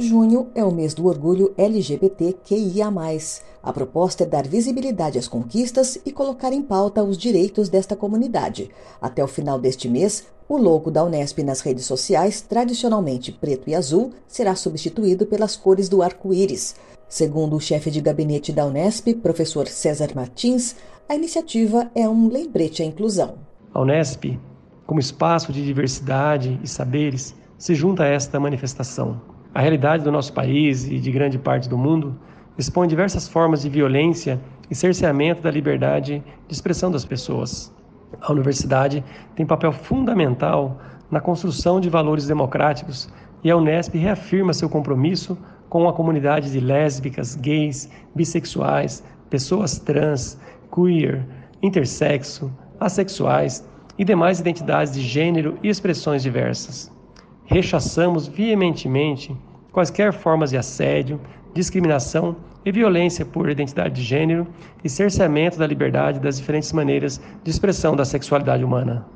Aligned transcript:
Junho 0.00 0.46
é 0.54 0.62
o 0.62 0.70
mês 0.70 0.94
do 0.94 1.06
orgulho 1.06 1.52
LGBTQIA. 1.58 2.86
A 3.60 3.72
proposta 3.72 4.22
é 4.22 4.26
dar 4.26 4.46
visibilidade 4.46 5.18
às 5.18 5.26
conquistas 5.26 5.98
e 6.06 6.12
colocar 6.12 6.52
em 6.52 6.62
pauta 6.62 7.02
os 7.02 7.18
direitos 7.18 7.68
desta 7.68 7.96
comunidade. 7.96 8.70
Até 9.02 9.24
o 9.24 9.26
final 9.26 9.58
deste 9.58 9.88
mês, 9.88 10.24
o 10.48 10.56
logo 10.56 10.88
da 10.88 11.02
Unesp 11.02 11.42
nas 11.42 11.62
redes 11.62 11.84
sociais, 11.84 12.40
tradicionalmente 12.40 13.32
preto 13.32 13.68
e 13.68 13.74
azul, 13.74 14.12
será 14.28 14.54
substituído 14.54 15.26
pelas 15.26 15.56
cores 15.56 15.88
do 15.88 16.00
arco-íris. 16.00 16.76
Segundo 17.08 17.56
o 17.56 17.60
chefe 17.60 17.90
de 17.90 18.00
gabinete 18.00 18.52
da 18.52 18.64
Unesp, 18.66 19.12
professor 19.14 19.66
César 19.66 20.10
Martins, 20.14 20.76
a 21.08 21.16
iniciativa 21.16 21.90
é 21.92 22.08
um 22.08 22.28
lembrete 22.28 22.84
à 22.84 22.86
inclusão. 22.86 23.34
A 23.74 23.82
Unesp, 23.82 24.38
como 24.86 25.00
espaço 25.00 25.52
de 25.52 25.64
diversidade 25.64 26.60
e 26.62 26.68
saberes, 26.68 27.34
se 27.58 27.74
junta 27.74 28.04
a 28.04 28.08
esta 28.08 28.38
manifestação. 28.38 29.37
A 29.58 29.60
realidade 29.60 30.04
do 30.04 30.12
nosso 30.12 30.32
país 30.32 30.88
e 30.88 31.00
de 31.00 31.10
grande 31.10 31.36
parte 31.36 31.68
do 31.68 31.76
mundo 31.76 32.16
expõe 32.56 32.86
diversas 32.86 33.26
formas 33.26 33.60
de 33.60 33.68
violência 33.68 34.40
e 34.70 34.74
cerceamento 34.74 35.42
da 35.42 35.50
liberdade 35.50 36.22
de 36.46 36.54
expressão 36.54 36.92
das 36.92 37.04
pessoas. 37.04 37.74
A 38.20 38.30
universidade 38.30 39.02
tem 39.34 39.44
papel 39.44 39.72
fundamental 39.72 40.80
na 41.10 41.20
construção 41.20 41.80
de 41.80 41.90
valores 41.90 42.28
democráticos 42.28 43.12
e 43.42 43.50
a 43.50 43.56
Unesp 43.56 43.96
reafirma 43.96 44.52
seu 44.52 44.68
compromisso 44.68 45.36
com 45.68 45.88
a 45.88 45.92
comunidade 45.92 46.52
de 46.52 46.60
lésbicas, 46.60 47.34
gays, 47.34 47.90
bissexuais, 48.14 49.02
pessoas 49.28 49.80
trans, 49.80 50.38
queer, 50.72 51.26
intersexo, 51.60 52.48
assexuais 52.78 53.68
e 53.98 54.04
demais 54.04 54.38
identidades 54.38 54.94
de 54.94 55.00
gênero 55.00 55.58
e 55.64 55.68
expressões 55.68 56.22
diversas. 56.22 56.96
Rechaçamos 57.44 58.28
veementemente 58.28 59.36
quaisquer 59.78 60.12
formas 60.12 60.50
de 60.50 60.56
assédio, 60.56 61.20
discriminação 61.54 62.34
e 62.64 62.72
violência 62.72 63.24
por 63.24 63.48
identidade 63.48 63.94
de 63.94 64.02
gênero 64.02 64.44
e 64.82 64.88
cerceamento 64.88 65.56
da 65.56 65.68
liberdade 65.68 66.18
das 66.18 66.36
diferentes 66.36 66.72
maneiras 66.72 67.20
de 67.44 67.50
expressão 67.50 67.94
da 67.94 68.04
sexualidade 68.04 68.64
humana. 68.64 69.06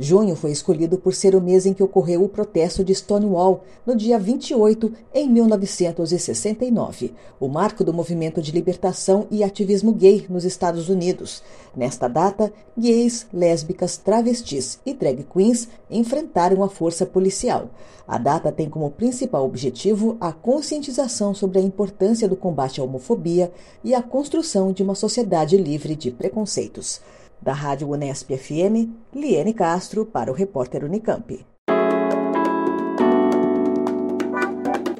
Junho 0.00 0.36
foi 0.36 0.52
escolhido 0.52 0.96
por 0.96 1.12
ser 1.12 1.34
o 1.34 1.40
mês 1.40 1.66
em 1.66 1.74
que 1.74 1.82
ocorreu 1.82 2.22
o 2.22 2.28
protesto 2.28 2.84
de 2.84 2.94
Stonewall, 2.94 3.64
no 3.84 3.96
dia 3.96 4.16
28, 4.16 4.92
em 5.12 5.28
1969, 5.28 7.14
o 7.40 7.48
marco 7.48 7.82
do 7.82 7.92
movimento 7.92 8.40
de 8.40 8.52
libertação 8.52 9.26
e 9.28 9.42
ativismo 9.42 9.92
gay 9.92 10.24
nos 10.30 10.44
Estados 10.44 10.88
Unidos. 10.88 11.42
Nesta 11.76 12.06
data, 12.06 12.52
gays, 12.76 13.26
lésbicas, 13.32 13.96
travestis 13.96 14.78
e 14.86 14.94
drag 14.94 15.24
queens 15.24 15.68
enfrentaram 15.90 16.62
a 16.62 16.68
força 16.68 17.04
policial. 17.04 17.68
A 18.06 18.18
data 18.18 18.52
tem 18.52 18.70
como 18.70 18.92
principal 18.92 19.44
objetivo 19.44 20.16
a 20.20 20.32
conscientização 20.32 21.34
sobre 21.34 21.58
a 21.58 21.62
importância 21.62 22.28
do 22.28 22.36
combate 22.36 22.80
à 22.80 22.84
homofobia 22.84 23.50
e 23.82 23.96
a 23.96 24.02
construção 24.02 24.72
de 24.72 24.80
uma 24.80 24.94
sociedade 24.94 25.56
livre 25.56 25.96
de 25.96 26.12
preconceitos. 26.12 27.00
Da 27.40 27.52
Rádio 27.52 27.88
Unesp 27.88 28.32
FM, 28.32 28.88
Liene 29.14 29.54
Castro 29.54 30.04
para 30.04 30.30
o 30.30 30.34
repórter 30.34 30.84
Unicamp. 30.84 31.44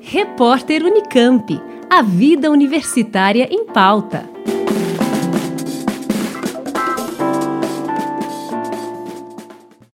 Repórter 0.01 0.85
Unicamp. 0.85 1.61
A 1.91 2.03
vida 2.03 2.51
universitária 2.51 3.49
em 3.51 3.67
pauta. 3.67 4.38